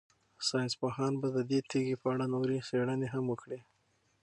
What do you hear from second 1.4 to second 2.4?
دې تیږې په اړه